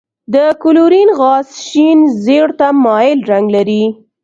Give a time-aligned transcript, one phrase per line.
[0.33, 3.83] د کلورین غاز شین زیړ ته مایل رنګ لري.